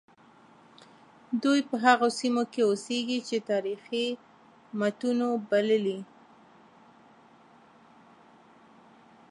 دوی 1.43 1.59
په 1.69 1.75
هغو 1.85 2.07
سیمو 2.19 2.43
کې 2.51 2.61
اوسیږي 2.65 3.19
چې 3.27 3.37
تاریخي 3.49 4.07
متونو 4.79 5.29
بللي. 5.49 5.99